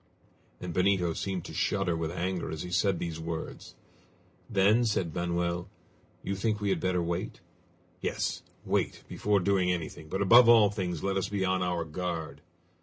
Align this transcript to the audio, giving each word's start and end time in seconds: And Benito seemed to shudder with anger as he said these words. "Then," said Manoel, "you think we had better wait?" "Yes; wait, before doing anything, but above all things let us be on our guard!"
And 0.59 0.73
Benito 0.73 1.13
seemed 1.13 1.45
to 1.45 1.53
shudder 1.53 1.95
with 1.95 2.09
anger 2.09 2.49
as 2.49 2.63
he 2.63 2.71
said 2.71 2.97
these 2.97 3.19
words. 3.19 3.75
"Then," 4.49 4.83
said 4.83 5.13
Manoel, 5.13 5.69
"you 6.23 6.35
think 6.35 6.59
we 6.59 6.69
had 6.69 6.79
better 6.79 7.03
wait?" 7.03 7.39
"Yes; 8.01 8.41
wait, 8.65 9.03
before 9.07 9.39
doing 9.39 9.71
anything, 9.71 10.09
but 10.09 10.23
above 10.23 10.49
all 10.49 10.71
things 10.71 11.03
let 11.03 11.17
us 11.17 11.29
be 11.29 11.45
on 11.45 11.61
our 11.61 11.85
guard!" 11.85 12.41